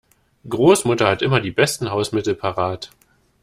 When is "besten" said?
1.51-1.91